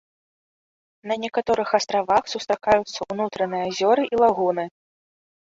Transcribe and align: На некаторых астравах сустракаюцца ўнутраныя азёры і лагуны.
На 1.11 1.17
некаторых 1.25 1.69
астравах 1.79 2.23
сустракаюцца 2.33 2.99
ўнутраныя 3.11 3.63
азёры 3.69 4.03
і 4.13 4.21
лагуны. 4.25 4.65